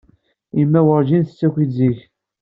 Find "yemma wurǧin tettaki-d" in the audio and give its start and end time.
0.57-1.71